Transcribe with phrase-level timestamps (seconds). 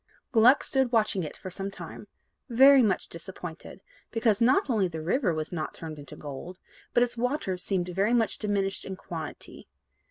[0.31, 2.07] Gluck stood watching it for some time,
[2.49, 6.57] very much disappointed, because not only the river was not turned into gold,
[6.91, 9.67] but its waters seemed much diminished in quantity.